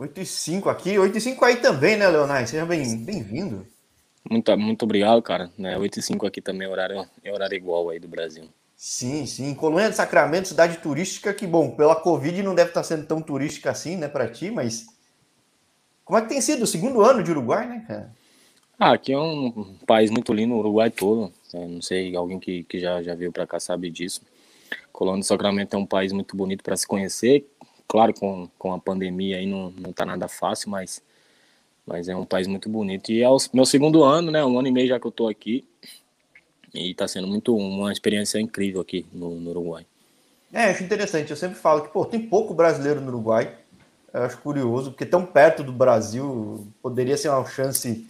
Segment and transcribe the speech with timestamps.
[0.00, 2.48] 8 e 5 aqui, 8 e 5 aí também, né, Leonardo?
[2.48, 3.04] Seja bem-vindo.
[3.04, 3.66] Bem
[4.30, 5.50] muito, muito obrigado, cara.
[5.58, 8.44] Né, 8 e 5 aqui também é horário, é horário igual aí do Brasil.
[8.74, 9.54] Sim, sim.
[9.54, 13.70] Colônia de Sacramento, cidade turística, que, bom, pela Covid não deve estar sendo tão turística
[13.70, 14.86] assim, né, para ti, mas
[16.02, 18.10] como é que tem sido o segundo ano de Uruguai, né, cara?
[18.78, 21.30] Ah, aqui é um país muito lindo, o Uruguai todo.
[21.52, 24.22] É, não sei, alguém que, que já, já veio para cá sabe disso.
[24.90, 27.44] Colônia de Sacramento é um país muito bonito para se conhecer.
[27.90, 31.02] Claro, com, com a pandemia aí não, não tá nada fácil, mas,
[31.84, 33.10] mas é um país muito bonito.
[33.10, 34.44] E é o meu segundo ano, né?
[34.44, 35.66] Um ano e meio já que eu tô aqui.
[36.72, 39.84] E está sendo muito uma experiência incrível aqui no, no, Uruguai.
[40.52, 41.30] É, acho interessante.
[41.30, 43.56] Eu sempre falo que pô, tem pouco brasileiro no Uruguai.
[44.14, 48.06] Eu acho curioso, porque tão perto do Brasil poderia ser uma chance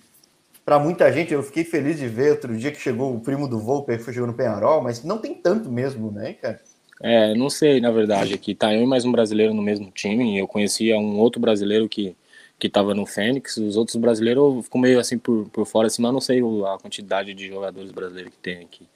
[0.63, 1.33] para muita gente.
[1.33, 4.13] Eu fiquei feliz de ver outro dia que chegou o primo do Volpe, que foi
[4.13, 6.61] chegando no Penharol, mas não tem tanto mesmo, né, cara?
[7.01, 10.39] É, não sei, na verdade, aqui tá eu e mais um brasileiro no mesmo time.
[10.39, 12.17] Eu conhecia um outro brasileiro que
[12.61, 16.13] que estava no Fênix, os outros brasileiros ficam meio assim por, por fora, assim, mas
[16.13, 18.87] não sei a quantidade de jogadores brasileiros que tem aqui.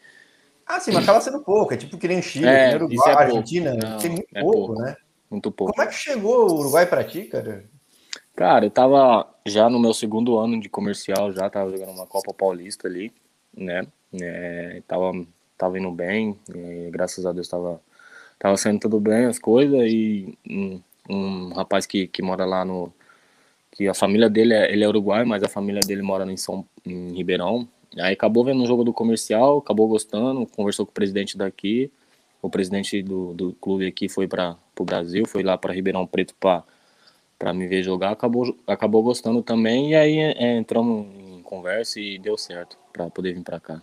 [0.66, 3.16] Ah, sim, mas acaba sendo pouco, é tipo que nem Chile, é, que Uruguai, é
[3.16, 4.96] Argentina, não, tem muito é pouco, pouco, né?
[5.30, 5.72] Muito pouco.
[5.72, 7.64] Como é que chegou o Uruguai para ti, cara?
[8.36, 12.34] Cara, eu tava já no meu segundo ano de comercial, já tava jogando uma Copa
[12.34, 13.12] Paulista ali,
[13.56, 13.86] né?
[14.20, 15.12] É, tava,
[15.56, 16.38] tava indo bem,
[16.90, 17.80] graças a Deus tava,
[18.44, 20.78] tava saindo tudo bem as coisas, e um,
[21.08, 22.92] um rapaz que, que mora lá no,
[23.72, 26.62] que a família dele é, ele é uruguai, mas a família dele mora em São
[26.84, 27.66] em Ribeirão.
[27.98, 31.90] Aí acabou vendo um jogo do comercial, acabou gostando, conversou com o presidente daqui,
[32.42, 36.34] o presidente do, do clube aqui foi para o Brasil, foi lá para Ribeirão Preto
[36.38, 42.18] para me ver jogar, acabou, acabou gostando também, e aí é, entramos em conversa e
[42.18, 43.80] deu certo para poder vir para cá.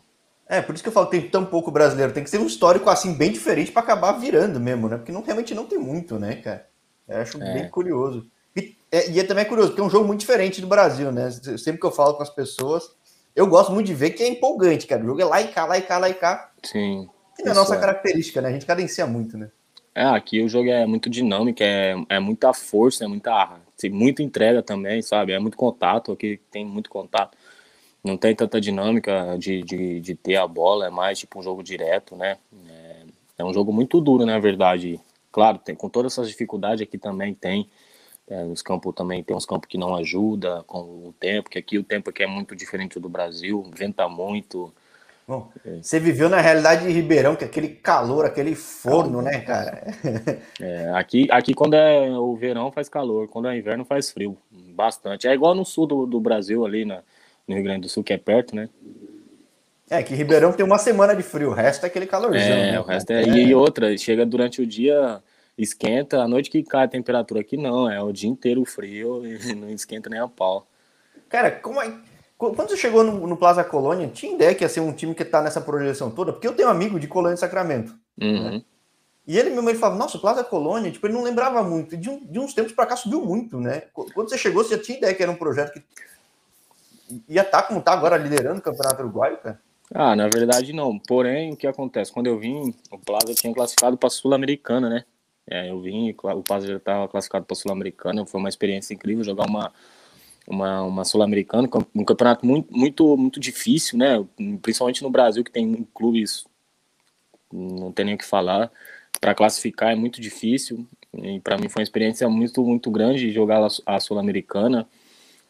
[0.52, 2.46] É, por isso que eu falo que tem tão pouco brasileiro, tem que ser um
[2.46, 4.98] histórico assim bem diferente para acabar virando mesmo, né?
[4.98, 6.68] Porque não, realmente não tem muito, né, cara?
[7.08, 7.54] Eu acho é.
[7.54, 8.30] bem curioso.
[8.54, 11.32] E, é, e é também curioso, porque é um jogo muito diferente do Brasil, né?
[11.32, 12.92] Sempre que eu falo com as pessoas,
[13.34, 15.02] eu gosto muito de ver que é empolgante, cara.
[15.02, 16.52] O jogo é lá e cá, lá e cá, lá e cá.
[16.62, 17.08] Sim.
[17.40, 17.80] E é a nossa é.
[17.80, 18.50] característica, né?
[18.50, 19.50] A gente cadencia muito, né?
[19.96, 24.22] É, aqui o jogo é muito dinâmico, é, é muita força, é muita, assim, muita
[24.22, 25.32] entrega também, sabe?
[25.32, 27.38] É muito contato, aqui tem muito contato.
[28.04, 31.62] Não tem tanta dinâmica de, de, de ter a bola, é mais tipo um jogo
[31.62, 32.38] direto, né?
[32.68, 32.96] É,
[33.40, 35.00] é um jogo muito duro, na verdade.
[35.32, 37.70] Claro, tem, com todas essas dificuldades aqui também tem.
[38.28, 41.78] É, os campos também tem uns campos que não ajuda com o tempo, que aqui
[41.78, 44.74] o tempo aqui é muito diferente do Brasil, venta muito.
[45.28, 45.78] Bom, é.
[45.82, 49.84] você viveu na realidade de Ribeirão, que é aquele calor, aquele forno, né, cara?
[50.60, 55.28] É, aqui, aqui quando é o verão faz calor, quando é inverno faz frio, bastante.
[55.28, 57.02] É igual no sul do, do Brasil, ali na,
[57.48, 58.70] no Rio Grande do Sul, que é perto, né?
[59.90, 62.40] É, que Ribeirão tem uma semana de frio, o resto é aquele calorzão.
[62.40, 62.80] É, né?
[62.80, 63.28] o resto é, é.
[63.28, 65.22] E outra, chega durante o dia
[65.58, 69.54] esquenta, a noite que cai a temperatura aqui não, é o dia inteiro frio e
[69.54, 70.66] não esquenta nem a pau.
[71.30, 71.94] Cara, como é.
[72.38, 75.24] Quando você chegou no, no, Plaza Colônia, tinha ideia que ia ser um time que
[75.24, 76.34] tá nessa projeção toda?
[76.34, 77.94] Porque eu tenho um amigo de Colônia de Sacramento.
[78.20, 78.50] Uhum.
[78.50, 78.62] Né?
[79.28, 81.96] E ele mesmo ele falava, nossa, o Plaza Colônia, tipo, ele não lembrava muito.
[81.96, 83.84] De, um, de uns tempos para cá subiu muito, né?
[83.94, 85.84] Quando você chegou, você já tinha ideia que era um projeto que
[87.28, 89.60] ia estar tá como agora liderando o Campeonato Uruguaio, cara?
[89.94, 90.98] Ah, na verdade não.
[90.98, 92.12] Porém, o que acontece?
[92.12, 95.06] Quando eu vim, o Plaza tinha classificado para Sul-Americana, né?
[95.50, 99.24] É, eu vim, o Paz já estava classificado para a Sul-Americana, foi uma experiência incrível
[99.24, 99.74] jogar uma,
[100.48, 104.26] uma, uma Sul-Americana, um campeonato muito, muito, muito difícil, né?
[104.62, 106.46] Principalmente no Brasil, que tem clubes,
[107.52, 108.72] não tem nem o que falar.
[109.20, 113.68] Para classificar é muito difícil, e para mim foi uma experiência muito, muito grande jogar
[113.86, 114.88] a Sul-Americana.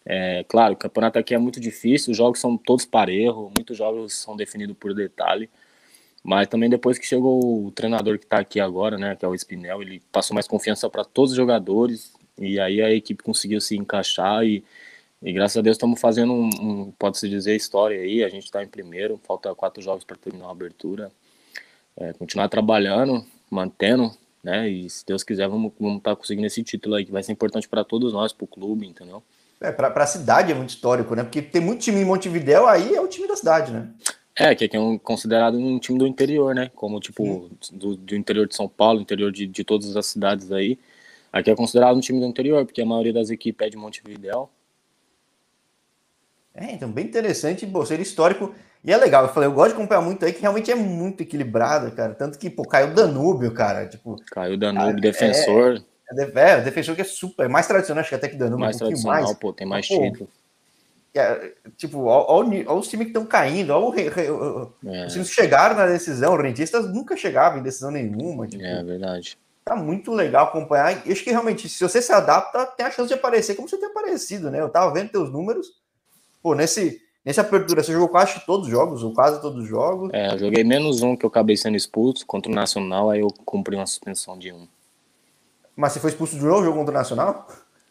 [0.06, 4.14] É, claro, o campeonato aqui é muito difícil, os jogos são todos parelhos, muitos jogos
[4.14, 5.50] são definidos por detalhe.
[6.24, 9.36] Mas também depois que chegou o treinador que está aqui agora, né, que é o
[9.36, 13.76] Spinel, ele passou mais confiança para todos os jogadores e aí a equipe conseguiu se
[13.76, 14.64] encaixar e,
[15.22, 18.24] e graças a Deus estamos fazendo um, um pode-se dizer, história aí.
[18.24, 21.12] A gente está em primeiro, falta quatro jogos para terminar a abertura.
[21.98, 24.12] É, continuar trabalhando, mantendo,
[24.44, 24.70] né?
[24.70, 27.34] E se Deus quiser, vamos estar vamos tá conseguindo esse título aí, que vai ser
[27.34, 29.22] importante para todos nós, para o clube, entendeu?
[29.62, 31.24] É, para a cidade é muito histórico, né?
[31.24, 33.90] Porque tem muito time em Montevidéu, aí é o time da cidade, né?
[34.36, 36.72] É, que é, um, considerado um time do interior, né?
[36.74, 40.80] Como, tipo, do, do, interior de São Paulo, interior de, de todas as cidades aí.
[41.32, 44.50] Aqui é considerado um time do interior, porque a maioria das equipes é de Montevideo.
[46.56, 48.54] É, então, bem interessante, pô, ser histórico.
[48.84, 51.22] E é legal, eu falei, eu gosto de acompanhar muito aí, que realmente é muito
[51.22, 52.16] equilibrado, cara.
[52.16, 53.86] Tanto que, pô, caiu o Danúbio, cara.
[53.86, 55.76] Tipo, caiu o Danúbio, cara, defensor.
[55.76, 58.60] É, é, é, defensor que é super, é mais tradicional, acho que até que Danúbio.
[58.60, 59.38] Mais um tradicional, mais.
[59.38, 60.28] pô, tem mais Mas, título.
[60.28, 60.42] Pô,
[61.14, 64.02] é, tipo, olha os times que estão caindo, olha
[64.86, 65.06] é.
[65.06, 68.48] os times que chegaram na decisão, os rentistas nunca chegavam em decisão nenhuma.
[68.48, 69.38] Tipo, é verdade.
[69.66, 71.06] tá muito legal acompanhar.
[71.06, 73.78] E acho que realmente, se você se adapta, tem a chance de aparecer como você
[73.78, 74.62] tem aparecido, né?
[74.62, 75.68] Eu tava vendo teus números.
[76.42, 80.12] Pô, nesse, nessa abertura, você jogou quase todos os jogos, ou quase todos os jogos.
[80.14, 83.28] É, eu joguei menos um que eu acabei sendo expulso contra o Nacional, aí eu
[83.46, 84.66] cumpri uma suspensão de um.
[85.76, 87.48] Mas você foi expulso de novo jogo contra o Nacional?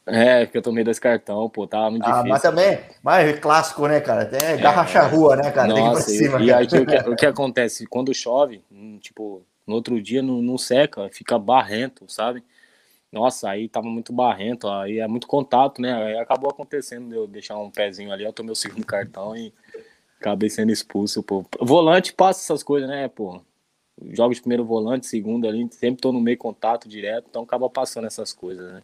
[0.07, 2.31] É, porque eu tomei dois cartão, pô, tava muito ah, difícil.
[2.31, 4.23] Mas também, mas é clássico, né, cara?
[4.23, 5.69] Até garra é, rua, né, cara?
[5.69, 6.41] Nossa, Tem que ir pra cima.
[6.41, 7.87] E, e aí o que, o que acontece?
[7.87, 12.43] Quando chove, hum, tipo, no outro dia não, não seca, fica barrento, sabe?
[13.13, 15.93] Nossa, aí tava muito barrento, aí é muito contato, né?
[15.93, 19.53] Aí acabou acontecendo de eu deixar um pezinho ali, eu tomei o segundo cartão e
[20.21, 21.45] acabei sendo expulso, pô.
[21.61, 23.41] Volante passa essas coisas, né, pô?
[24.13, 28.07] Jogo de primeiro volante, segundo ali, sempre tô no meio contato direto, então acaba passando
[28.07, 28.83] essas coisas, né?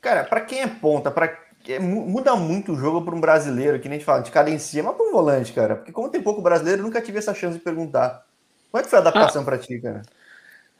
[0.00, 3.88] Cara, para quem é ponta, para é, muda muito o jogo para um brasileiro, que
[3.88, 5.76] nem a gente fala, de cadencia, mas para um volante, cara.
[5.76, 8.26] Porque como tem pouco brasileiro, eu nunca tive essa chance de perguntar.
[8.70, 10.02] Como é que foi a adaptação ah, para ti, cara?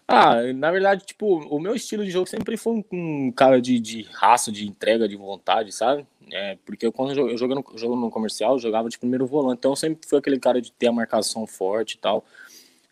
[0.06, 3.80] Ah, na verdade, tipo, o meu estilo de jogo sempre foi um, um cara de,
[3.80, 6.06] de raça, de entrega, de vontade, sabe?
[6.30, 9.58] É, porque quando eu, eu jogo no, jogo no comercial, eu jogava de primeiro volante,
[9.58, 12.24] então eu sempre fui aquele cara de ter a marcação forte e tal.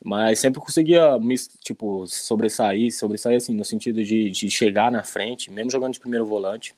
[0.05, 5.51] Mas sempre conseguia me, tipo, sobressair, sobressair assim, no sentido de, de chegar na frente,
[5.51, 6.75] mesmo jogando de primeiro volante.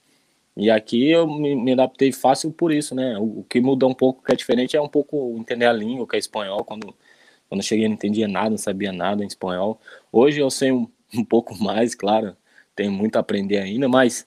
[0.57, 3.19] E aqui eu me, me adaptei fácil por isso, né?
[3.19, 6.07] O, o, que muda um pouco, que é diferente, é um pouco entender a língua,
[6.07, 6.65] que é espanhol.
[6.65, 6.95] Quando,
[7.49, 9.81] quando eu cheguei, não entendia nada, não sabia nada em espanhol.
[10.13, 12.37] Hoje eu sei um, um pouco mais, claro,
[12.77, 14.27] tenho muito a aprender ainda, mas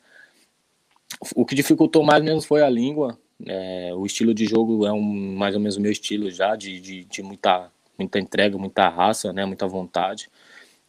[1.35, 3.17] o que dificultou mais mesmo foi a língua.
[3.45, 6.79] É, o estilo de jogo é um, mais ou menos o meu estilo já, de,
[6.79, 10.29] de, de muita muita entrega, muita raça, né, muita vontade.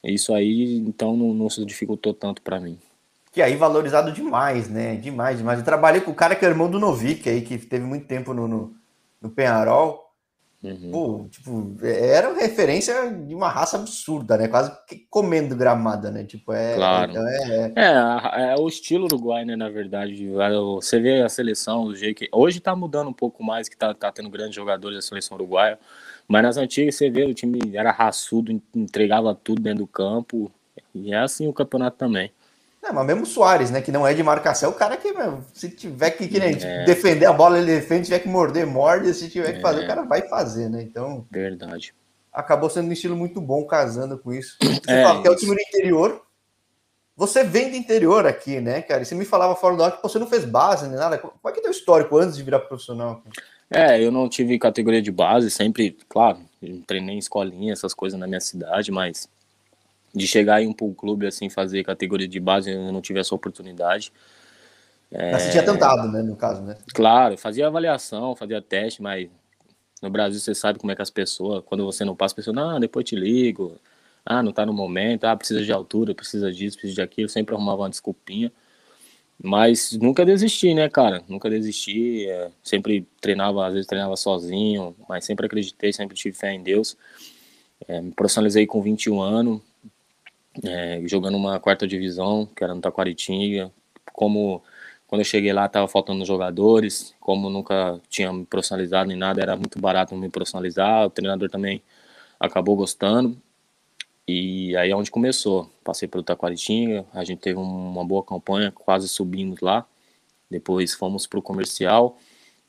[0.02, 2.78] Isso aí, então, não, não se dificultou tanto para mim.
[3.32, 4.96] Que aí valorizado demais, né?
[4.96, 5.58] Demais, demais.
[5.58, 8.32] Eu trabalhei com o cara que é irmão do Novik aí, que teve muito tempo
[8.32, 8.74] no, no,
[9.20, 10.08] no Penharol.
[10.62, 10.90] Uhum.
[10.90, 14.48] Pô, tipo, era uma referência de uma raça absurda, né?
[14.48, 14.72] Quase
[15.08, 16.24] comendo gramada, né?
[16.24, 16.74] Tipo, é.
[16.74, 17.12] Claro.
[17.12, 18.50] Então é, é...
[18.50, 19.54] é, é o estilo uruguai, né?
[19.54, 20.28] Na verdade,
[20.74, 22.28] você vê a seleção, o jeito que.
[22.32, 25.78] Hoje tá mudando um pouco mais, que tá, tá tendo grandes jogadores da seleção uruguaia.
[26.28, 30.52] Mas nas antigas você vê, o time era raçudo, entregava tudo dentro do campo.
[30.94, 32.30] E é assim o campeonato também.
[32.84, 33.80] É, mas mesmo o Soares, né?
[33.80, 35.12] Que não é de marcação, é o cara que,
[35.52, 36.84] se tiver que, que nem, é.
[36.84, 39.84] defender a bola, ele defende, se tiver que morder, morde, se tiver que fazer, é.
[39.84, 40.82] o cara vai fazer, né?
[40.82, 41.26] Então.
[41.30, 41.94] Verdade.
[42.32, 44.56] Acabou sendo um estilo muito bom casando com isso.
[44.62, 46.22] Você é, fala que é o time do interior.
[47.16, 49.02] Você vem do interior aqui, né, cara?
[49.02, 51.18] E você me falava fora do ar que você não fez base nem nada.
[51.18, 53.22] Qual é que é o histórico antes de virar profissional?
[53.70, 56.40] É, eu não tive categoria de base, sempre, claro,
[56.86, 59.28] treinei em escolinha, essas coisas na minha cidade, mas
[60.14, 64.10] de chegar aí um clube assim, fazer categoria de base, eu não tive essa oportunidade.
[65.10, 65.32] É...
[65.32, 66.76] Mas você tinha tentado, né, no caso, né?
[66.94, 69.28] Claro, fazia avaliação, fazia teste, mas
[70.02, 72.76] no Brasil você sabe como é que as pessoas, quando você não passa, a pessoa,
[72.76, 73.76] ah, depois te ligo,
[74.24, 77.54] ah, não tá no momento, ah, precisa de altura, precisa disso, precisa de aquilo, sempre
[77.54, 78.52] arrumava uma desculpinha.
[79.42, 81.22] Mas nunca desisti, né, cara?
[81.28, 82.28] Nunca desisti.
[82.28, 86.96] É, sempre treinava, às vezes treinava sozinho, mas sempre acreditei, sempre tive fé em Deus.
[87.86, 89.60] É, me profissionalizei com 21 anos,
[90.64, 93.70] é, jogando uma quarta divisão, que era no Taquaritinga.
[94.12, 94.62] Como
[95.06, 99.56] quando eu cheguei lá tava faltando jogadores, como nunca tinha me profissionalizado nem nada, era
[99.56, 101.06] muito barato me profissionalizar.
[101.06, 101.82] O treinador também
[102.40, 103.40] acabou gostando.
[104.28, 105.70] E aí é onde começou.
[105.82, 109.86] Passei pelo Taquaritinga, a gente teve uma boa campanha, quase subimos lá.
[110.50, 112.18] Depois fomos para o comercial.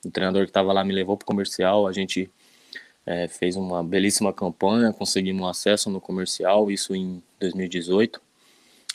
[0.06, 1.86] O treinador que estava lá me levou para o comercial.
[1.86, 2.32] A gente
[3.06, 8.22] é, fez uma belíssima campanha, conseguimos acesso no comercial, isso em 2018.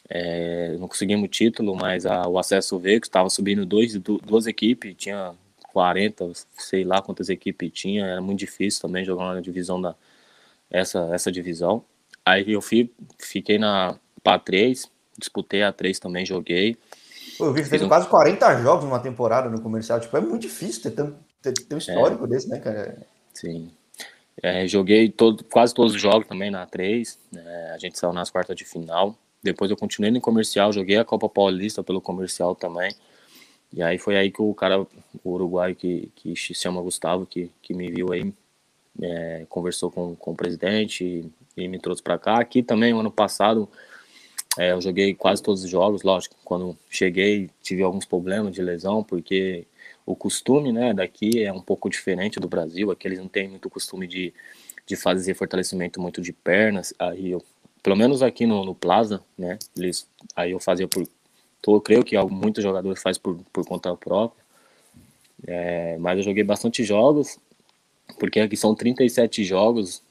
[0.09, 4.95] É, não conseguimos título, mas a, o acesso veio, que estava subindo dois, duas equipes,
[4.97, 5.35] tinha
[5.73, 9.95] 40, sei lá quantas equipes tinha, era muito difícil também jogar na divisão da
[10.71, 11.85] essa, essa divisão.
[12.27, 14.89] Aí eu fui, fiquei na PA3,
[15.19, 16.77] disputei a 3 também, joguei.
[17.37, 17.89] Pô, eu vi que fez um...
[17.89, 20.01] quase 40 jogos numa temporada no comercial.
[20.01, 21.13] Tipo, é muito difícil ter,
[21.43, 22.97] ter, ter um histórico é, desse, né, cara?
[23.33, 23.71] Sim.
[24.43, 27.19] É, joguei todo, quase todos os jogos também na 3.
[27.33, 29.17] Né, a gente saiu nas quartas de final.
[29.43, 32.95] Depois eu continuei no comercial, joguei a Copa Paulista pelo comercial também.
[33.73, 37.51] E aí foi aí que o cara, o uruguaio que, que se chama Gustavo, que,
[37.61, 38.33] que me viu aí,
[39.03, 42.39] é, conversou com, com o presidente, e me trouxe para cá.
[42.39, 43.69] Aqui também, ano passado,
[44.59, 46.37] é, eu joguei quase todos os jogos, lógico.
[46.45, 49.67] Quando cheguei, tive alguns problemas de lesão, porque
[50.07, 52.91] o costume né, daqui é um pouco diferente do Brasil.
[52.91, 54.33] Aqui eles não têm muito costume de,
[54.87, 56.95] de fazer fortalecimento muito de pernas.
[56.99, 57.43] Aí eu,
[57.83, 60.07] pelo menos aqui no, no Plaza, né, eles,
[60.37, 61.07] aí eu fazia por.
[61.67, 64.45] Eu creio que muitos jogadores fazem por, por conta própria.
[65.47, 67.39] É, mas eu joguei bastante jogos,
[68.19, 70.03] porque aqui são 37 jogos,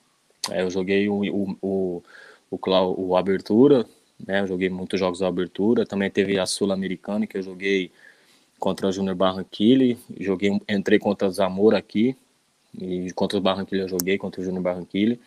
[0.52, 2.04] é, eu joguei o, o, o,
[2.52, 3.86] o, o Abertura,
[4.26, 4.42] né?
[4.42, 5.86] Eu joguei muitos jogos da abertura.
[5.86, 7.92] Também teve a Sul-Americana, que eu joguei
[8.60, 9.98] contra o Júnior Barranquilla.
[10.20, 12.16] Joguei, entrei contra o Zamora aqui.
[12.80, 15.18] E contra o Barranquilla eu joguei, contra o Júnior Barranquilla.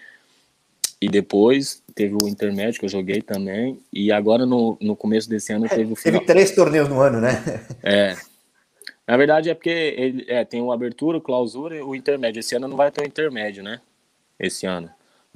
[1.00, 3.78] E depois teve o intermédio que eu joguei também.
[3.92, 6.20] E agora no, no começo desse ano teve o final.
[6.20, 7.42] Teve três torneios no ano, né?
[7.82, 8.16] É.
[9.06, 12.40] Na verdade é porque ele, é, tem o abertura, o clausura e o intermédio.
[12.40, 13.80] Esse ano não vai ter o intermédio, né?
[14.40, 14.90] Esse ano.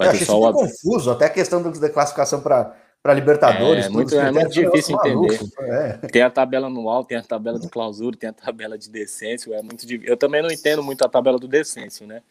[0.05, 0.53] Vai eu ter só o...
[0.53, 3.87] confuso, até a questão da classificação para para Libertadores.
[3.87, 5.41] É muito, é muito difícil entender.
[5.61, 5.93] é.
[6.09, 9.55] Tem a tabela anual, tem a tabela de clausura, tem a tabela de decêncio.
[9.55, 12.23] É muito Eu também não entendo muito a tabela do decêncio, né?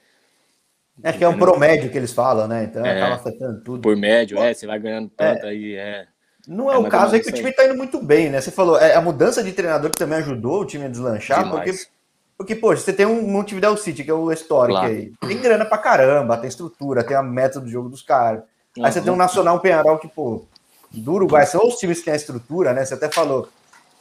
[1.02, 2.66] É que é um promédio que eles falam, né?
[2.66, 3.82] Então é, acaba afetando tudo.
[3.82, 5.50] Por médio, é, você vai ganhando tanto é.
[5.50, 6.06] aí, é.
[6.48, 8.42] Não é, é o caso, é que o time está indo muito bem, né?
[8.42, 11.72] Você falou, é a mudança de treinador que também ajudou o time a deslanchar, Demais.
[11.72, 11.92] porque,
[12.40, 14.94] porque, poxa, você tem um Montevideo City, que é o histórico claro.
[14.94, 15.12] aí.
[15.28, 18.44] Tem grana pra caramba, tem estrutura, tem a meta do jogo dos caras.
[18.78, 18.86] Uhum.
[18.86, 20.46] Aí você tem um Nacional, um Penharol que, pô,
[20.90, 22.86] do Uruguai, são os times que têm a estrutura, né?
[22.86, 23.50] Você até falou,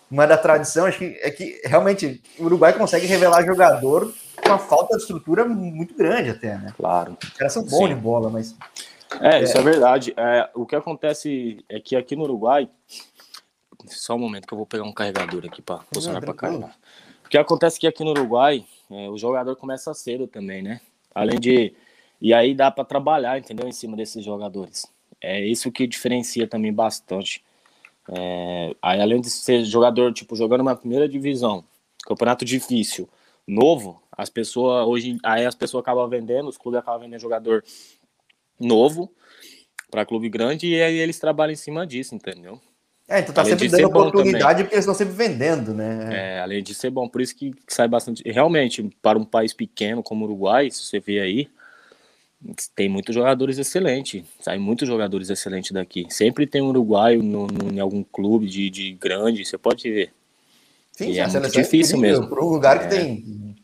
[0.08, 4.58] uma da tradição, acho que é que realmente o Uruguai consegue revelar jogador com uma
[4.60, 6.72] falta de estrutura muito grande até, né?
[6.76, 7.18] Claro.
[7.20, 7.94] Os caras são bons Sim.
[7.96, 8.54] de bola, mas.
[9.20, 10.14] É, isso é, é verdade.
[10.16, 12.70] É, o que acontece é que aqui no Uruguai.
[13.88, 16.72] Só um momento que eu vou pegar um carregador aqui para funcionar para carregar.
[17.28, 20.80] O que acontece que aqui no Uruguai, é, o jogador começa cedo também, né?
[21.14, 21.74] Além de.
[22.22, 23.68] E aí dá para trabalhar, entendeu?
[23.68, 24.90] Em cima desses jogadores.
[25.20, 27.44] É isso que diferencia também bastante.
[28.10, 31.62] É, aí, além de ser jogador, tipo, jogando uma primeira divisão,
[32.06, 33.06] campeonato difícil,
[33.46, 37.62] novo, as pessoas hoje aí as pessoas acabam vendendo, os clubes acabam vendendo jogador
[38.58, 39.12] novo
[39.90, 42.58] para clube grande e aí eles trabalham em cima disso, entendeu?
[43.08, 46.08] É, então tá além sempre dando oportunidade porque eles estão sempre vendendo, né?
[46.12, 48.22] É, além de ser bom, por isso que sai bastante.
[48.30, 51.48] Realmente, para um país pequeno como o Uruguai, se você vê aí,
[52.76, 56.06] tem muitos jogadores excelentes, sai muitos jogadores excelentes daqui.
[56.10, 60.12] Sempre tem um uruguaio no, no, em algum clube de, de grande, você pode ver.
[60.92, 62.28] Sim, e é muito difícil é mesmo.
[62.28, 62.88] Para um lugar que é.
[62.88, 63.56] tem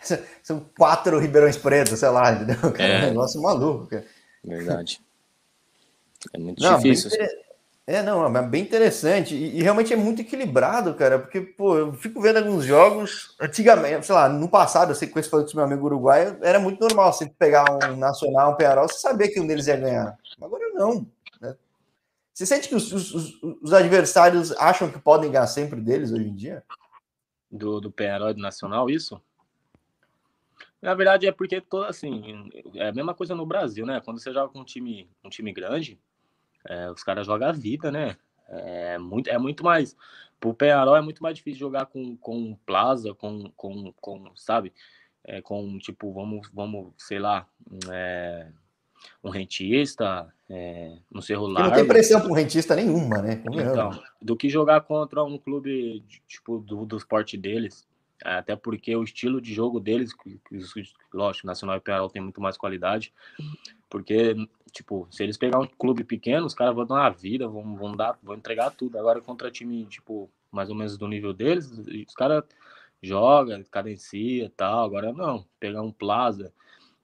[0.42, 2.72] são quatro Ribeirões Pretos, sei lá, entendeu?
[2.72, 3.02] Cara, é.
[3.04, 3.86] um negócio maluco.
[3.88, 4.06] Cara.
[4.42, 5.00] Verdade.
[6.32, 7.08] É muito não, difícil.
[7.08, 7.49] Inter...
[7.90, 9.34] É, não, é bem interessante.
[9.34, 14.06] E, e, realmente é muito equilibrado, cara, porque, pô, eu fico vendo alguns jogos, antigamente,
[14.06, 17.12] sei lá, no passado, eu sei que com esse meu amigo uruguaio, era muito normal
[17.12, 20.16] você pegar um Nacional, um Penarol, você sabia que um deles ia ganhar.
[20.40, 21.04] Agora não.
[21.40, 21.56] Né?
[22.32, 26.34] Você sente que os, os, os, adversários acham que podem ganhar sempre deles hoje em
[26.36, 26.62] dia?
[27.50, 29.20] Do, do Penarol do Nacional, isso?
[30.80, 34.00] Na verdade é porque assim, é a mesma coisa no Brasil, né?
[34.04, 35.98] Quando você joga com um time, um time grande,
[36.68, 38.16] é, os caras jogam a vida, né?
[38.48, 39.96] É muito, é muito mais.
[40.38, 44.72] Pro Penharol é muito mais difícil jogar com, com Plaza, com, com, com sabe?
[45.24, 47.46] É, com, tipo, vamos, vamos sei lá,
[47.90, 48.48] é,
[49.22, 51.68] um rentista, é, no Cerro Largo.
[51.68, 53.42] Não tem pressão para um rentista nenhuma, né?
[53.46, 57.86] Então, do que jogar contra um clube, tipo, do, do esporte deles.
[58.24, 60.12] Até porque o estilo de jogo deles,
[61.12, 63.12] lógico, Nacional e Penharol tem muito mais qualidade,
[63.88, 64.34] porque,
[64.72, 67.96] tipo, se eles pegar um clube pequeno, os caras vão dar uma vida, vão, vão
[67.96, 68.98] dar, vão entregar tudo.
[68.98, 72.44] Agora, contra time, tipo, mais ou menos do nível deles, os caras
[73.02, 74.84] jogam, cadencia e tal.
[74.84, 76.52] Agora, não, pegar um Plaza,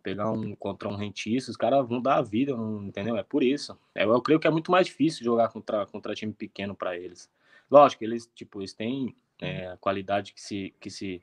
[0.02, 3.16] pegar um contra um rentista, os caras vão dar a vida, entendeu?
[3.16, 3.76] É por isso.
[3.94, 7.28] É, eu creio que é muito mais difícil jogar contra, contra time pequeno para eles.
[7.68, 11.22] Lógico, eles, tipo, eles têm é, a qualidade que se, que se,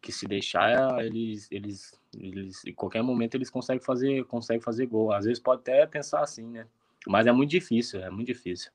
[0.00, 5.12] que se deixar, eles, eles, eles, em qualquer momento eles conseguem fazer, conseguem fazer gol.
[5.12, 6.66] Às vezes pode até pensar assim, né?
[7.06, 8.70] Mas é muito difícil, é muito difícil.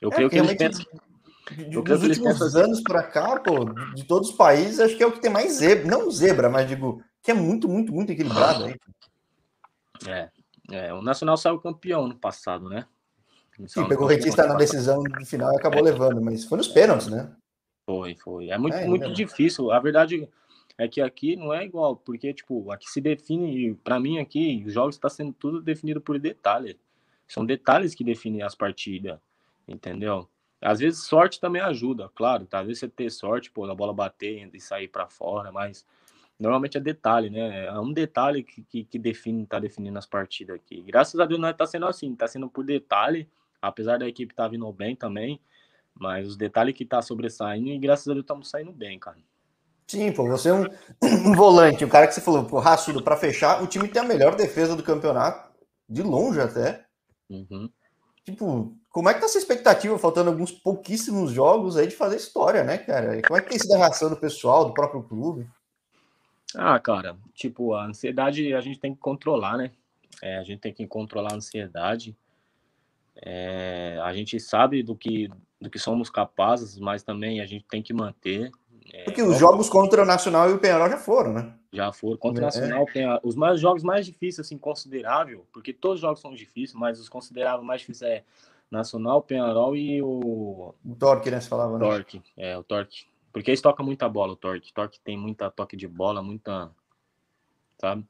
[0.00, 0.84] Eu é, creio que eles pensam.
[1.50, 2.64] De, dos últimos pensam...
[2.64, 5.52] anos para cá, pô, de todos os países, acho que é o que tem mais
[5.52, 8.76] zebra, não zebra, mas digo, que é muito, muito, muito equilibrado aí.
[10.08, 10.28] É,
[10.70, 12.86] é, o Nacional saiu campeão no passado, né?
[13.66, 15.82] Sim, pegou o Rentista na decisão do final e acabou é.
[15.82, 17.32] levando, mas foi nos pênaltis, né?
[17.86, 18.50] Foi, foi.
[18.50, 19.12] É muito, é, muito é.
[19.12, 19.70] difícil.
[19.70, 20.28] A verdade
[20.76, 24.72] é que aqui não é igual, porque, tipo, aqui se define, para mim aqui, os
[24.74, 26.78] jogos está sendo tudo definido por detalhe.
[27.26, 29.18] São detalhes que definem as partidas,
[29.66, 30.28] entendeu?
[30.60, 32.60] Às vezes sorte também ajuda, claro, tá?
[32.60, 35.86] Às vezes você ter sorte, pô, a bola bater e sair para fora, mas
[36.38, 37.66] normalmente é detalhe, né?
[37.66, 40.82] É um detalhe que, que, que, define, tá definindo as partidas aqui.
[40.82, 43.28] Graças a Deus não tá sendo assim, tá sendo por detalhe,
[43.60, 45.40] apesar da equipe tá vindo bem também,
[45.98, 49.18] mas os detalhes que tá sobressaindo e graças a Deus estamos saindo bem, cara.
[49.86, 50.64] Sim, pô, você é um,
[51.02, 54.04] um volante, o cara que você falou, pô, raçudo, para fechar, o time tem a
[54.04, 55.50] melhor defesa do campeonato,
[55.88, 56.84] de longe até.
[57.30, 57.70] Uhum.
[58.24, 62.64] Tipo, como é que tá essa expectativa, faltando alguns pouquíssimos jogos aí de fazer história,
[62.64, 63.16] né, cara?
[63.16, 65.48] E como é que tem sido a reação do pessoal, do próprio clube?
[66.54, 69.70] Ah, cara, tipo, a ansiedade a gente tem que controlar, né?
[70.22, 72.16] É, a gente tem que controlar a ansiedade
[73.14, 75.28] É, a gente sabe do que,
[75.60, 78.50] do que somos capazes, mas também a gente tem que manter.
[78.92, 81.54] É, Porque os jogos contra o Nacional e o Penharol já foram, né?
[81.72, 82.16] Já foram.
[82.16, 82.46] Contra o é.
[82.46, 86.74] Nacional tem os mais, jogos mais difíceis, assim, considerável, porque todos os jogos são difíceis,
[86.74, 88.24] mas os consideráveis mais difíceis é
[88.70, 90.74] Nacional, Penharol e o.
[90.84, 91.40] O Torque, né?
[91.40, 91.86] Você falava, né?
[91.86, 93.06] Torque, é, o Torque.
[93.32, 94.70] Porque eles tocam muita bola, o Torque.
[94.70, 96.70] O Torque tem muita toque de bola, muita.
[97.78, 98.04] Sabe?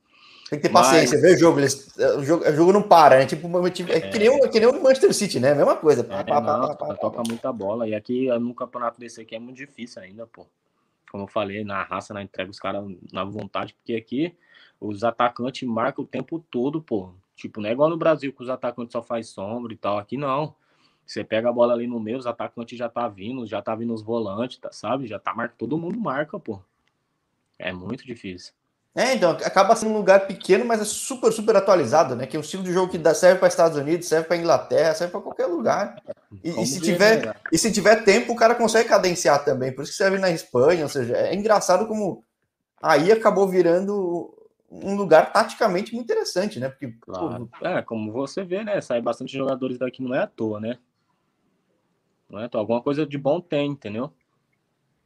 [0.48, 1.22] Tem que ter paciência, Mas...
[1.22, 2.48] ver o jogo, eles, o jogo.
[2.48, 3.26] O jogo não para, né?
[3.26, 5.54] Tipo, é, que, nem o, que nem o Manchester City, né?
[5.54, 6.04] Mesma coisa.
[6.04, 7.88] Pá, é, pá, não, pá, toca muita bola.
[7.88, 10.46] E aqui, no campeonato desse aqui, é muito difícil ainda, pô.
[11.10, 14.36] Como eu falei, na raça, na entrega, os caras na vontade, porque aqui
[14.80, 17.10] os atacantes marcam o tempo todo, pô.
[17.34, 19.98] Tipo, não é igual no Brasil, que os atacantes só faz sombra e tal.
[19.98, 20.54] Aqui não.
[21.04, 23.92] Você pega a bola ali no meio, os atacantes já tá vindo, já tá vindo
[23.92, 25.06] os volantes, tá, sabe?
[25.06, 25.58] Já tá marcando.
[25.58, 26.60] Todo mundo marca, pô.
[27.58, 28.52] É muito difícil.
[28.96, 32.26] É, então, acaba sendo um lugar pequeno, mas é super, super atualizado, né?
[32.26, 34.94] Que é um estilo de jogo que dá, serve para Estados Unidos, serve para Inglaterra,
[34.94, 36.02] serve para qualquer lugar.
[36.42, 39.70] E, e se tiver, e se tiver tempo, o cara consegue cadenciar também.
[39.70, 42.24] Por isso que serve na Espanha, ou seja, é engraçado como
[42.82, 44.32] aí acabou virando
[44.70, 46.70] um lugar taticamente muito interessante, né?
[46.70, 47.50] Porque, claro.
[47.60, 47.66] pô...
[47.66, 48.80] É, como você vê, né?
[48.80, 50.78] Sai bastante jogadores daqui, não é à toa, né?
[52.30, 52.62] Não é à toa.
[52.62, 54.10] Alguma coisa de bom tem, entendeu?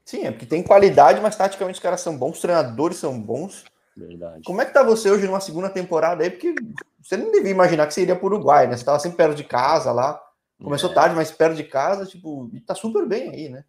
[0.05, 3.65] Sim, é porque tem qualidade, mas taticamente os caras são bons, os treinadores são bons.
[3.97, 4.43] Verdade.
[4.45, 6.31] Como é que tá você hoje numa segunda temporada aí?
[6.31, 6.55] Porque
[7.03, 8.73] você não devia imaginar que você iria para o Uruguai, né?
[8.77, 10.23] Você estava sempre perto de casa lá.
[10.63, 10.95] Começou é.
[10.95, 13.65] tarde, mas perto de casa, tipo, e tá super bem aí, né?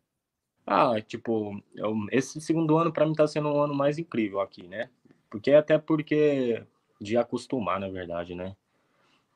[0.65, 4.67] Ah, tipo, eu, esse segundo ano para mim tá sendo um ano mais incrível aqui,
[4.67, 4.89] né?
[5.29, 6.63] Porque até porque
[6.99, 8.55] de acostumar, na verdade, né?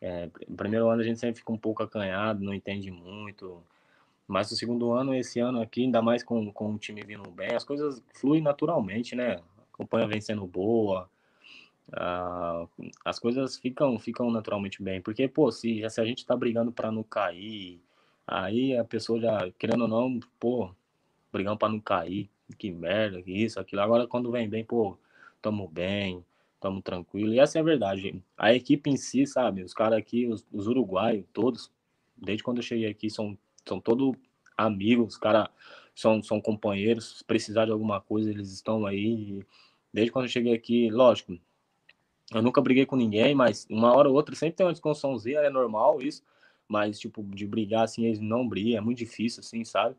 [0.01, 3.63] É, primeiro ano a gente sempre fica um pouco acanhado, não entende muito.
[4.27, 7.56] Mas o segundo ano, esse ano aqui, ainda mais com, com o time vindo bem,
[7.56, 9.39] as coisas fluem naturalmente, né?
[9.77, 11.10] Campanha vem sendo boa,
[11.89, 12.70] uh,
[13.03, 15.01] as coisas ficam, ficam naturalmente bem.
[15.01, 17.82] Porque, pô, se, se a gente tá brigando para não cair,
[18.27, 20.72] aí a pessoa já, querendo ou não, pô,
[21.32, 23.82] brigando para não cair, que merda, que isso, aquilo.
[23.82, 24.98] Agora, quando vem bem, pô,
[25.41, 26.24] tamo bem,
[26.59, 27.33] tamo tranquilo.
[27.33, 28.22] E essa é a verdade.
[28.38, 31.72] A equipe em si, sabe, os caras aqui, os, os uruguaios, todos,
[32.16, 34.16] desde quando eu cheguei aqui, são são todos
[34.57, 35.50] amigos, os caras
[35.96, 39.44] são, são companheiros, se precisar de alguma coisa, eles estão aí.
[39.94, 41.40] Desde quando eu cheguei aqui, lógico,
[42.34, 45.50] eu nunca briguei com ninguém, mas uma hora ou outra sempre tem uma discussãozinha, é
[45.50, 46.22] normal isso,
[46.68, 49.96] mas tipo, de brigar assim, eles não brigam, é muito difícil assim, sabe?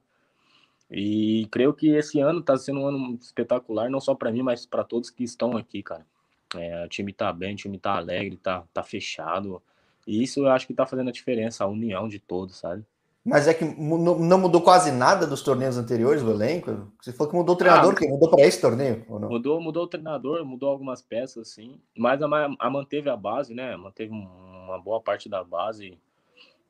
[0.91, 4.67] E creio que esse ano tá sendo um ano espetacular, não só para mim, mas
[4.67, 6.07] para todos que estão aqui, cara.
[6.55, 9.61] É, o time tá bem, o time tá alegre, tá, tá fechado.
[10.07, 12.85] E isso eu acho que tá fazendo a diferença, a união de todos, sabe?
[13.27, 16.93] Mas é que não mudou quase nada dos torneios anteriores do elenco?
[17.03, 19.05] Você falou que mudou o treinador, ah, que mudou para esse torneio?
[19.09, 21.81] Mudou, mudou o treinador, mudou algumas peças, sim.
[21.99, 22.27] Mas a,
[22.61, 23.77] a, manteve a base, né?
[23.77, 25.99] Manteve uma boa parte da base,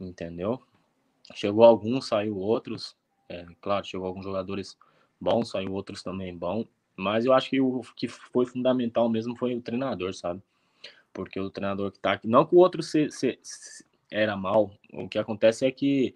[0.00, 0.58] entendeu?
[1.34, 2.96] Chegou alguns, saiu outros.
[3.28, 4.78] É, claro, chegou alguns jogadores
[5.20, 6.66] bons, saiu outros também bons.
[6.96, 10.42] Mas eu acho que o que foi fundamental mesmo foi o treinador, sabe?
[11.12, 12.26] Porque o treinador que tá aqui.
[12.26, 13.38] Não que o outro se, se,
[14.10, 14.70] era mal.
[14.92, 16.14] O que acontece é que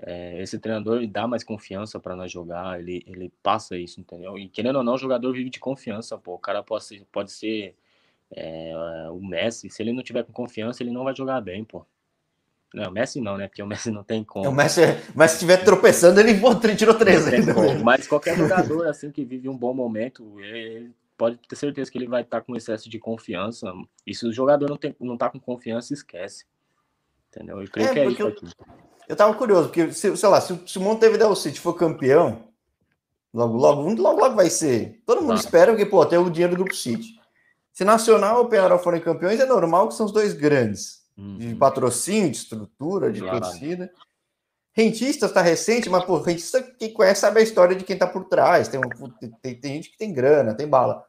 [0.00, 4.38] é, esse treinador dá mais confiança para nós jogar, ele, ele passa isso, entendeu?
[4.38, 6.34] E querendo ou não, o jogador vive de confiança, pô.
[6.34, 7.74] O cara pode ser, pode ser
[8.30, 8.72] é,
[9.10, 11.84] o Messi, se ele não tiver com confiança, ele não vai jogar bem, pô.
[12.72, 13.48] Não, o Messi não, né?
[13.48, 14.48] Porque o Messi não tem como.
[14.48, 14.82] O Messi,
[15.14, 16.38] mas se estiver tropeçando, ele
[16.76, 17.54] tirou três ainda.
[17.82, 22.06] Mas qualquer jogador assim que vive um bom momento, ele pode ter certeza que ele
[22.06, 23.72] vai estar com excesso de confiança.
[24.06, 26.44] E se o jogador não, tem, não tá com confiança, esquece.
[27.28, 27.60] Entendeu?
[27.60, 28.46] Eu creio é, que é isso eu, aqui.
[29.08, 32.48] Eu tava curioso, porque, se, sei lá, se, se o Montevideo City for campeão,
[33.32, 35.02] logo, logo, logo, logo vai ser.
[35.06, 37.18] Todo mundo espera, porque, pô, tem o dinheiro do Grupo City.
[37.72, 41.06] Se Nacional ou Penarol forem campeões, é normal que são os dois grandes.
[41.16, 41.38] Uhum.
[41.38, 43.40] De patrocínio, de estrutura, de claro.
[43.40, 43.90] torcida.
[44.72, 48.24] Rentista está recente, mas, pô, rentista, quem conhece sabe a história de quem tá por
[48.26, 48.68] trás.
[48.68, 48.80] Tem,
[49.42, 51.04] tem, tem gente que tem grana, tem bala.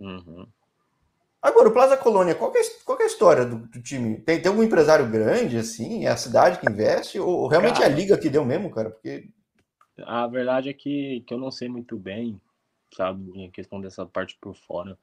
[0.00, 0.46] Uhum.
[1.46, 4.16] Agora, o Plaza Colônia, qual é, qual é a história do, do, time?
[4.18, 6.04] Tem, tem algum empresário grande, assim?
[6.04, 7.20] É a cidade que investe?
[7.20, 8.90] Ou realmente cara, é a liga que deu mesmo, cara?
[8.90, 9.28] Porque...
[9.98, 12.40] A verdade é que, que eu não sei muito bem,
[12.92, 14.98] sabe, em questão dessa parte por fora.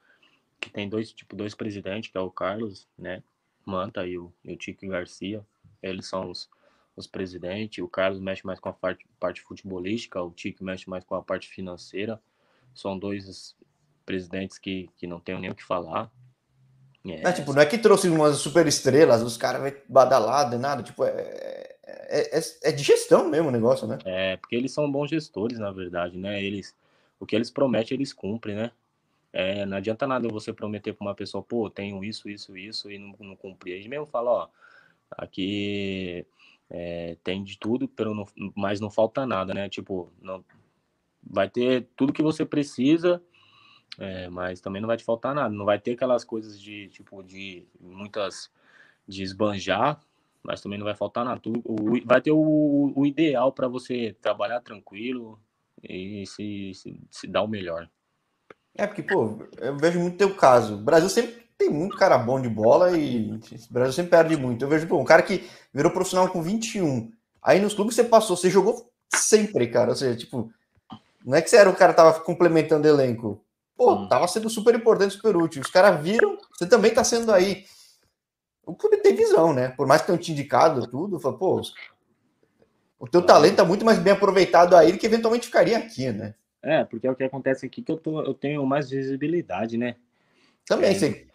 [0.60, 3.24] Que tem dois, tipo, dois presidentes, que é o Carlos, né?
[3.66, 5.46] Manta e o, e o Tico Garcia.
[5.82, 6.50] Eles são os,
[6.94, 7.82] os presidentes.
[7.82, 11.24] O Carlos mexe mais com a parte, parte futebolística, o Tico mexe mais com a
[11.24, 12.22] parte financeira.
[12.76, 13.56] São dois
[14.06, 16.12] presidentes que, que não tenho nem o que falar,
[17.06, 17.22] é.
[17.22, 21.04] Não, tipo, não é que trouxe umas super estrelas, os caras vai badalado, nada, tipo,
[21.04, 23.98] é, é, é, é, de gestão mesmo o negócio, né?
[24.06, 26.42] É, porque eles são bons gestores, na verdade, né?
[26.44, 26.76] Eles,
[27.20, 28.72] o que eles prometem, eles cumprem, né?
[29.34, 32.98] É, não adianta nada você prometer para uma pessoa, pô, tenho isso, isso, isso, e
[33.00, 33.74] não, não cumprir.
[33.74, 34.48] Eles mesmo falam, ó,
[35.12, 36.26] aqui
[36.70, 39.70] É, tem de tudo, não, mas não falta nada, né?
[39.70, 40.44] Tipo, não,
[41.24, 43.22] vai ter tudo que você precisa,
[44.00, 45.54] é, mas também não vai te faltar nada.
[45.54, 48.50] Não vai ter aquelas coisas de, tipo, de muitas,
[49.08, 50.00] de esbanjar,
[50.42, 51.42] mas também não vai faltar nada.
[51.46, 55.40] O, vai ter o, o ideal para você trabalhar tranquilo
[55.82, 57.90] e se, se, se dar o melhor.
[58.76, 60.76] É, porque, pô, eu vejo muito teu caso.
[60.76, 63.40] O Brasil sempre tem muito cara bom de bola e o
[63.74, 64.66] Brasil sempre perde muito.
[64.66, 67.12] Eu vejo, pô, um cara que virou profissional com 21.
[67.42, 69.92] Aí nos clubes você passou, você jogou sempre, cara.
[69.92, 70.52] Ou seja, tipo,
[71.24, 73.44] não é que você era o cara que tava complementando elenco.
[73.76, 75.62] Pô, tava sendo super importante, super útil.
[75.62, 77.66] Os caras viram, você também tá sendo aí.
[78.66, 79.70] O clube tem visão, né?
[79.70, 81.62] Por mais que tenham te indicado tudo, fala, pô,
[83.00, 86.36] o teu talento tá muito mais bem aproveitado aí do que eventualmente ficaria aqui, né?
[86.62, 89.98] É, porque é o que acontece aqui que eu, tô, eu tenho mais visibilidade, né?
[90.66, 90.94] Também, é.
[90.94, 91.28] você,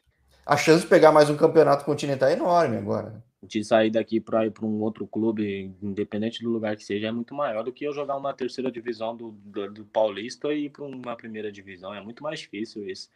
[0.47, 3.23] a chance de pegar mais um campeonato continental é enorme agora.
[3.43, 7.13] De sair daqui para ir para um outro clube, independente do lugar que seja, é
[7.13, 10.71] muito maior do que eu jogar uma terceira divisão do, do, do Paulista e ir
[10.71, 11.95] para uma primeira divisão.
[11.95, 13.09] É muito mais difícil isso.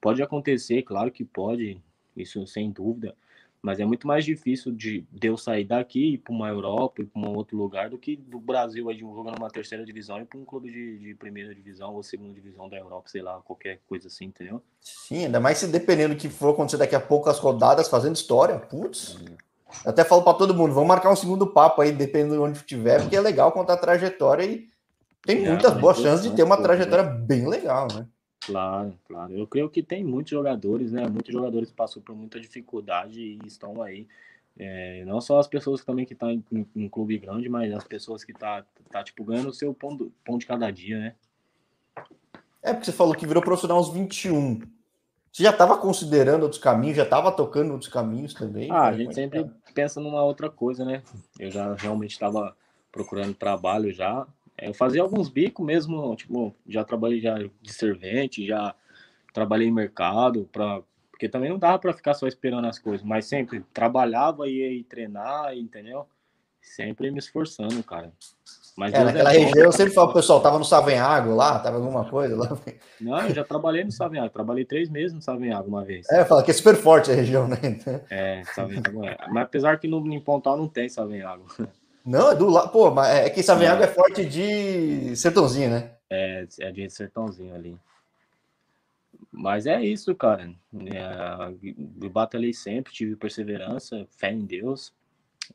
[0.00, 1.80] Pode acontecer, claro que pode,
[2.16, 3.14] isso sem dúvida.
[3.62, 7.02] Mas é muito mais difícil de, de eu sair daqui e ir para uma Europa,
[7.02, 10.24] e para um outro lugar, do que do Brasil aí, jogando uma terceira divisão e
[10.24, 13.80] para um clube de, de, primeira divisão ou segunda divisão da Europa, sei lá, qualquer
[13.86, 14.62] coisa assim, entendeu?
[14.80, 18.16] Sim, ainda mais se dependendo do que for acontecer daqui a pouco as rodadas fazendo
[18.16, 19.18] história, putz.
[19.84, 22.58] Eu até falo para todo mundo, vamos marcar um segundo papo aí, dependendo de onde
[22.58, 24.68] estiver, porque é legal contar a trajetória e
[25.22, 28.06] tem é, muitas boas chances de ter uma trajetória bem legal, né?
[28.40, 29.36] Claro, claro.
[29.36, 31.06] Eu creio que tem muitos jogadores, né?
[31.06, 34.08] Muitos jogadores passou por muita dificuldade e estão aí.
[34.58, 37.84] É, não só as pessoas também que estão tá em, em, clube grande, mas as
[37.84, 41.14] pessoas que tá, tá tipo, ganhando o seu pão, do, pão de cada dia, né?
[42.62, 44.60] É porque você falou que virou profissional aos 21.
[45.32, 48.70] Você já estava considerando outros caminhos, já estava tocando outros caminhos também?
[48.70, 51.02] Ah, a gente sempre pensa numa outra coisa, né?
[51.38, 52.56] Eu já realmente estava
[52.90, 54.26] procurando trabalho já,
[54.60, 58.74] é, eu fazia alguns bicos mesmo, tipo, já trabalhei já de servente, já
[59.32, 63.24] trabalhei em mercado, pra, porque também não dava para ficar só esperando as coisas, mas
[63.24, 66.06] sempre trabalhava e ia treinar, entendeu?
[66.60, 68.12] Sempre me esforçando, cara.
[68.76, 72.08] Mas é, naquela é região eu sempre falo, pessoal, tava no Savenhago lá, tava alguma
[72.08, 72.58] coisa lá.
[73.00, 76.08] Não, eu já trabalhei no Savenhago, trabalhei três meses no Savenhago uma vez.
[76.10, 77.56] É, fala que é super forte a região, né?
[78.08, 79.16] É, Savenhago é.
[79.28, 81.44] Mas apesar que no, em Pontal não tem Savenhago.
[82.04, 82.70] Não, é do lado.
[82.70, 85.90] Pô, mas é que Savenhago é forte de sertãozinho, né?
[86.08, 87.76] É, é de sertãozinho ali.
[89.30, 90.50] Mas é isso, cara.
[90.74, 91.52] É,
[92.02, 94.92] eu batalhei sempre, tive perseverança, fé em Deus.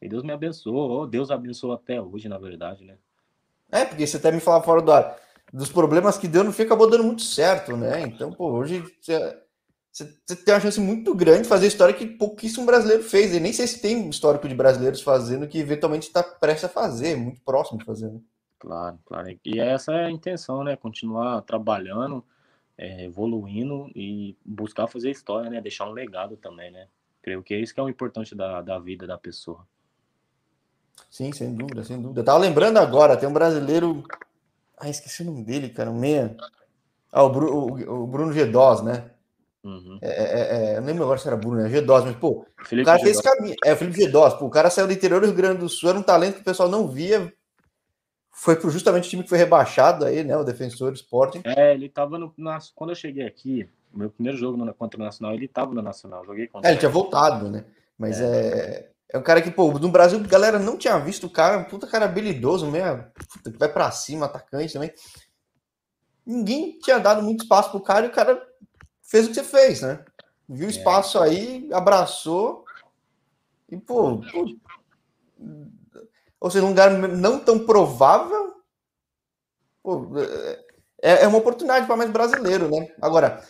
[0.02, 1.08] E Deus me abençoou.
[1.08, 2.98] Deus abençoou até hoje, na verdade, né?
[3.72, 5.18] É, porque você até me falava fora do ar.
[5.54, 8.02] Dos problemas que deu, no fim acabou dando muito certo, né?
[8.02, 9.46] Então, pô, hoje você
[9.96, 13.34] você tem uma chance muito grande de fazer história que pouquíssimo brasileiro fez.
[13.34, 17.16] E nem sei se tem histórico de brasileiros fazendo que eventualmente está prestes a fazer,
[17.16, 18.12] muito próximo de fazer.
[18.12, 18.20] Né?
[18.60, 19.40] Claro, claro.
[19.46, 20.76] E essa é a intenção, né?
[20.76, 22.26] Continuar trabalhando,
[22.78, 25.62] é, evoluindo e buscar fazer história, né?
[25.62, 26.90] Deixar um legado também, né?
[27.22, 29.66] Creio que é isso que é o importante da, da vida da pessoa.
[31.10, 32.22] Sim, sem dúvida, sem dúvida.
[32.22, 34.04] Eu tava lembrando agora, tem um brasileiro.
[34.78, 35.90] Ah, esqueci o nome dele, cara.
[35.90, 36.36] Um meia.
[37.12, 39.12] Ah, o, Bruno, o, o Bruno Gedós, né?
[39.64, 39.98] Uhum.
[40.00, 41.70] É, é, é, eu não lembro agora se era Bruno, né?
[41.70, 43.56] G2, mas, pô, Felipe o cara fez esse caminho.
[43.66, 45.90] É, o Felipe G2, pô, o cara saiu do interior do Rio Grande do Sul,
[45.90, 47.34] era um talento que o pessoal não via.
[48.32, 50.38] Foi pro justamente o time que foi rebaixado aí, né?
[50.38, 51.42] O Defensor Sporting.
[51.46, 52.32] É, ele tava no.
[52.38, 55.82] Na, quando eu cheguei aqui, meu primeiro jogo no, contra o Nacional, ele tava no
[55.82, 56.24] Nacional.
[56.26, 57.64] Joguei contra é, ele tinha voltado, né?
[57.98, 58.92] Mas é.
[59.12, 59.18] É.
[59.18, 62.06] um cara que, pô, no Brasil, a galera não tinha visto o cara, puta cara
[62.06, 64.91] habilidoso, meio, puta, que vai pra cima, atacante também.
[66.26, 68.41] Ninguém tinha dado muito espaço pro cara e o cara
[69.04, 70.04] fez o que você fez, né?
[70.48, 70.72] Viu o é.
[70.72, 71.28] espaço é.
[71.28, 72.65] aí, abraçou
[73.70, 74.56] e, pô, pô,
[76.39, 78.56] ou seja, um lugar não tão provável,
[79.82, 80.12] pô,
[81.02, 82.94] é, é uma oportunidade para mais brasileiro, né?
[83.02, 83.44] Agora,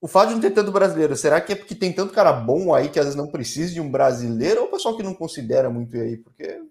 [0.00, 2.74] o fato de não ter tanto brasileiro, será que é porque tem tanto cara bom
[2.74, 5.68] aí que às vezes não precisa de um brasileiro ou o pessoal que não considera
[5.68, 6.16] muito aí?
[6.16, 6.62] Porque.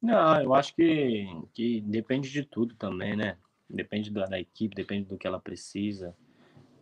[0.00, 3.36] Não, eu acho que, que depende de tudo também, né?
[3.68, 6.14] Depende da, da equipe, depende do que ela precisa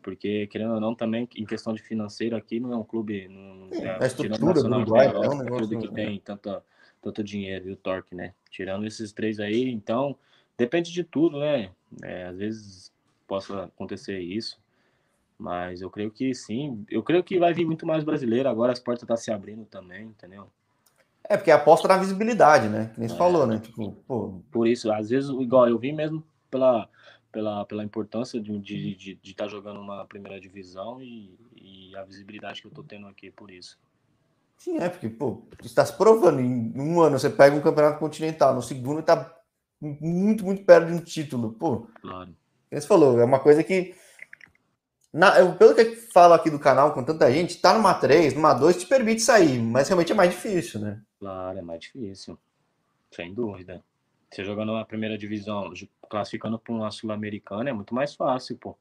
[0.07, 3.69] porque querendo ou não também em questão de financeiro aqui não é um clube não,
[3.73, 6.63] é, a estrutura do Uruguai é um clube que tem tanto
[7.03, 10.17] tanto dinheiro e o torque né tirando esses três aí então
[10.57, 11.73] depende de tudo né
[12.05, 12.93] é, às vezes
[13.27, 14.61] possa acontecer isso
[15.39, 18.81] mas eu creio que sim eu creio que vai vir muito mais brasileiro agora as
[18.81, 20.49] portas estão tá se abrindo também entendeu
[21.29, 24.41] é porque aposta na visibilidade né que nem você é, falou né tipo, pô...
[24.51, 26.89] por isso às vezes igual eu vi mesmo pela
[27.37, 31.95] pela, pela importância de estar de, de, de tá jogando uma primeira divisão e, e,
[31.95, 33.79] a visibilidade que eu estou tendo aqui por isso.
[34.57, 36.41] Sim, é, porque, pô, você está se provando.
[36.41, 39.35] Em um ano você pega um campeonato continental, no segundo está
[39.79, 41.53] muito, muito perto de um título.
[41.53, 42.35] Pô, claro.
[42.73, 43.95] Você falou, é uma coisa que.
[45.17, 48.53] Na, eu, pelo que falo aqui do canal com tanta gente, tá numa 3, numa
[48.53, 51.01] 2 te permite sair, mas realmente é mais difícil, né?
[51.19, 52.39] Claro, é mais difícil.
[53.11, 53.83] Sem dúvida.
[54.31, 55.73] Você jogando na primeira divisão,
[56.11, 58.77] classificando para uma Sul-Americana, é muito mais fácil, pô.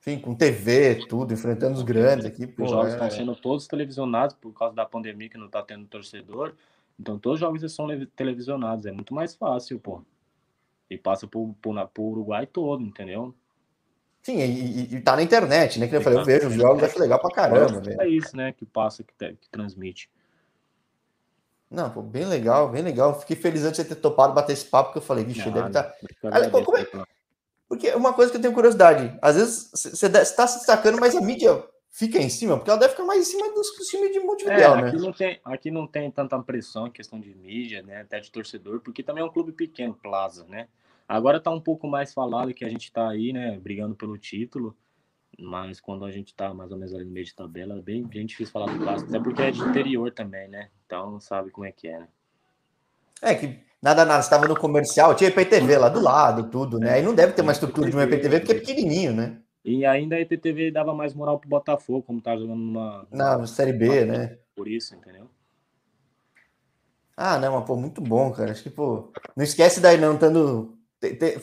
[0.00, 2.46] Sim, com TV, tudo, enfrentando os grandes aqui.
[2.46, 2.92] Pô, os jogos é...
[2.92, 6.54] estão sendo todos televisionados por causa da pandemia que não está tendo torcedor.
[7.00, 8.86] Então todos os jogos são televisionados.
[8.86, 10.02] É muito mais fácil, pô.
[10.88, 13.34] E passa por, por, por Uruguai todo, entendeu?
[14.22, 15.88] Sim, e, e tá na internet, né?
[15.88, 17.82] Que eu falei, eu vejo os jogos, acho legal pra caramba.
[18.00, 18.52] É isso, né?
[18.52, 20.10] Que passa, que, que transmite.
[21.70, 23.18] Não, pô, bem legal, bem legal.
[23.18, 25.84] Fiquei feliz antes de ter topado bater esse papo, que eu falei, vixe, deve estar.
[25.84, 27.06] Tá...
[27.68, 31.20] Porque uma coisa que eu tenho curiosidade, às vezes você está se destacando, mas a
[31.20, 34.18] mídia fica em cima, porque ela deve ficar mais em cima dos, dos times de
[34.18, 35.02] Montevideo, é, aqui né?
[35.02, 38.00] Não tem, aqui não tem tanta pressão em questão de mídia, né?
[38.00, 40.66] Até de torcedor, porque também é um clube pequeno, Plaza, né?
[41.10, 44.76] Agora está um pouco mais falado que a gente está aí, né, brigando pelo título,
[45.36, 48.06] mas quando a gente está mais ou menos ali no meio de tabela, é bem,
[48.06, 50.68] bem difícil falar do clássico, até porque é de interior também, né?
[50.86, 52.08] Então sabe como é que é, né?
[53.20, 56.92] É que nada, nada, estava no comercial, tinha IPTV lá do lado, tudo, né?
[56.92, 59.36] Aí não deve ter uma estrutura de uma IPTV porque é pequenininho, né?
[59.64, 63.04] E ainda a IPTV dava mais moral pro Botafogo, como tá jogando numa.
[63.10, 64.38] Na Série B, né?
[64.54, 65.28] Por isso, entendeu?
[67.16, 68.52] Ah, não, mas pô, muito bom, cara.
[68.52, 70.79] Acho que, pô, não esquece daí não, estando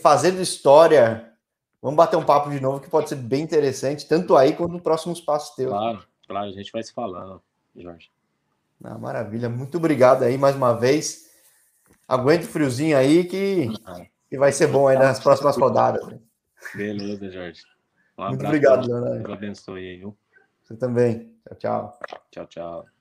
[0.02, 1.34] fazendo história.
[1.82, 4.82] Vamos bater um papo de novo que pode ser bem interessante, tanto aí quanto no
[4.82, 5.70] próximo espaço teu.
[5.70, 7.42] Claro, claro, a gente vai se falando,
[7.76, 8.10] Jorge.
[8.84, 11.28] Ah, maravilha, muito obrigado aí mais uma vez.
[12.08, 13.68] Aguenta o friozinho aí que,
[14.30, 16.06] que vai ser bom aí nas próximas rodadas.
[16.74, 17.62] Beleza, Jorge.
[18.18, 19.34] Um muito obrigado, Leonardo.
[19.34, 20.18] Abençoe aí, viu?
[20.64, 21.34] Você também.
[21.46, 22.00] Tchau, tchau.
[22.32, 22.97] Tchau, tchau.